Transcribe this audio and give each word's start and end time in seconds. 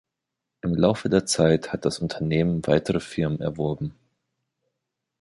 Im 0.63 0.73
Laufe 0.73 1.09
der 1.09 1.27
Zeit 1.27 1.71
hat 1.73 1.85
das 1.85 1.99
Unternehmen 1.99 2.65
weitere 2.65 2.99
Firmen 2.99 3.39
erworben. 3.39 3.93